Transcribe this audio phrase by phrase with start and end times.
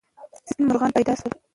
[0.47, 1.33] سپین مرغان پیدا سول.